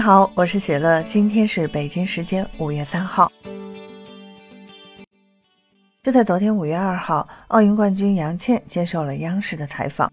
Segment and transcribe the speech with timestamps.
[0.00, 3.30] 好，我是喜乐，今天是北京时间五月三号。
[6.02, 10.10] 就在昨天五月二号，奥运冠军杨倩接受了央视的采访。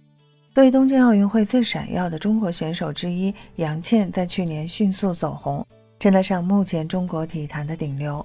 [0.54, 5.66] 作为东京奥运会最闪耀的中国选手之一，杨倩在去年迅速走红，
[6.00, 8.24] 称得上目前中国体坛的顶流。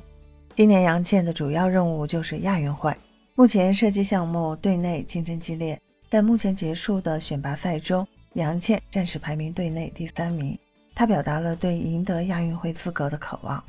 [0.56, 2.92] 今年杨倩的主要任务就是亚运会。
[3.36, 8.04] 目前射击项目队内竞争激烈，在目前结束的选拔赛中，
[8.34, 10.58] 杨倩暂时排名队内第三名。
[10.94, 13.62] 他表达了对赢得亚运会资格的渴望。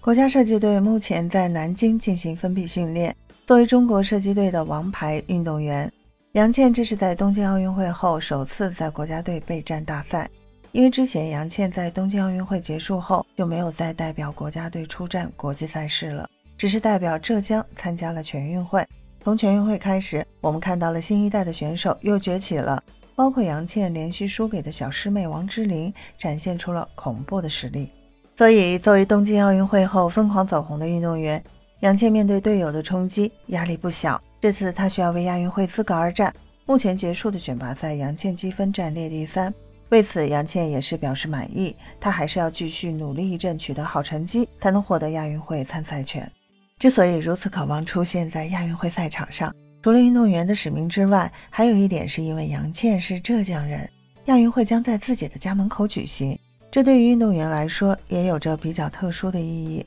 [0.00, 3.14] 国家射击队目前在南京进行封闭训练。
[3.46, 5.92] 作为中国射击队的王牌运动员，
[6.32, 10.28] 杨倩这是在东京奥运会后首次在国家队备战大赛。
[10.72, 18.86] 因为之前杨倩在东京奥运会结束后就没有再代表国家队出战国际赛事了，只是代表浙江参加了全运会。
[19.24, 22.82] 从全运会开始，我们看到了新一代的选手又崛起了，
[23.16, 27.90] 包括杨倩连续输给的小师妹王之琳，展现出了恐怖的实力。
[28.36, 31.42] 所以，作为东京奥运会后疯狂走红的运动员，
[31.80, 34.22] 杨倩面对队友的冲击，压力不小。
[34.38, 36.32] 这次她需要为亚运会资格而战。
[36.66, 39.52] 目前结束的选拔赛，杨倩积分暂列第三。
[39.88, 46.30] 为此，杨倩也是表示满意，她还是要继续努力一阵，取得好成绩，才能获得亚运会参赛权。
[46.78, 49.54] 之所以如此渴望出现在亚运会赛场上，
[49.86, 53.88] 除了运动员的使命之外，还有一点是因为杨倩是浙江人，
[54.24, 56.36] 亚运会将在自己的家门口举行，
[56.72, 59.86] 这对于运动员来说也有着比较特殊的意义。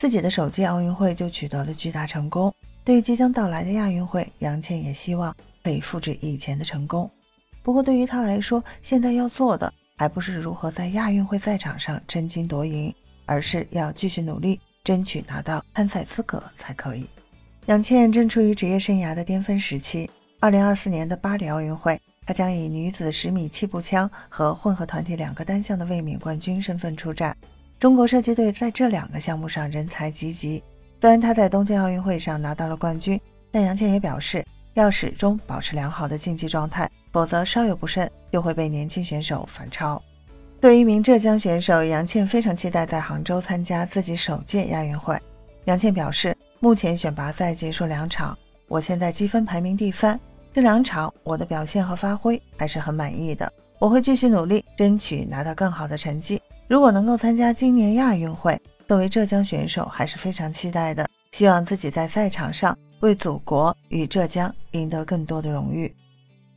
[0.00, 7.08] 自己的首届奥运会就取得了巨大成功，对于即将到来的亚运会，杨倩也希望可以复制以前的成功。
[7.62, 12.92] 不过对于她来说，现在要做的还不是如何在亚运会赛场上争金夺银，
[13.26, 14.58] 而是要继续努力。
[14.82, 17.06] 争取拿到参赛资格才可以。
[17.66, 20.08] 杨倩正处于职业生涯的巅峰时期。
[20.38, 27.36] 二零二四年的巴黎奥运会，她将以女子十米气步枪和混合团体两个单项的卫冕冠军身份出战。
[27.80, 30.62] 中国射击队在这两个项目上人才济济。
[31.00, 40.00] 虽然她在东京奥运会上拿到了冠军，但杨倩也表示要始终保持良好的竞技状态，否则稍有不慎就会被年轻选手反超。
[40.60, 45.18] 作为一名浙江选手，杨倩非常期待在杭州参加自己首届亚运会。
[45.66, 48.38] 杨倩表示，目前选拔赛结束两场，
[48.68, 50.18] 我现在积分排名第三，
[50.52, 53.52] 这两场我的表现和发挥还是很满意的。
[53.80, 56.40] 我会继续努力，争取拿到更好的成绩。
[56.68, 58.56] 如果能够参加今年亚运会，
[58.86, 61.04] 作为浙江选手还是非常期待的。
[61.32, 65.92] 希望自己在赛场上为祖国与浙江赢得更多的荣誉。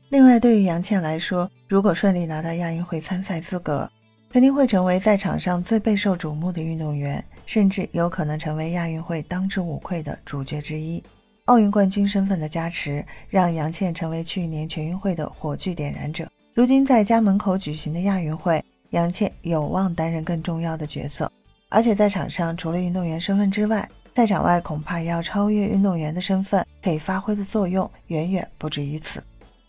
[0.09, 3.89] 另外，对于杨倩来说，如果顺利拿到亚运会参赛资格，
[4.31, 11.03] 肯定会成为在场上最备受瞩目的运动员，甚至有可能成为亚运会当之无愧的主角之一。
[11.45, 16.29] 奥运冠军身份的加持，让杨倩成为去年全运会的火炬点燃者。
[16.53, 21.31] 如今在家门口举行的亚运会，杨倩有望担任更重要的角色。
[21.69, 29.23] 而且在场上，除了运动员身份之外，赛场外恐怕要超越运动员的身份，可以发挥的作用远远不止于此。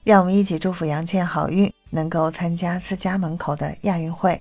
[0.05, 4.41] 让我们一起祝福杨倩好运，能够参加自家门口的亚运会，